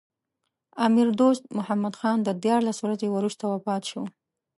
امیر 0.85 1.07
دوست 1.19 1.43
محمد 1.57 1.93
خان 1.99 2.17
دیارلس 2.43 2.77
ورځې 2.81 3.07
وروسته 3.11 3.43
وفات 3.53 3.83
شو. 3.91 4.03